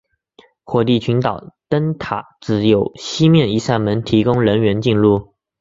[0.63, 5.35] 火地群岛灯塔只有西面一扇门提供人员进入。